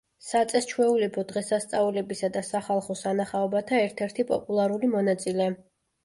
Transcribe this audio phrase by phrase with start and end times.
[0.27, 5.47] საწესჩვეულებო დღესასწაულებისა და სახალხო სანახაობათა ერთ-ერთი პოპულარული მონაწილე.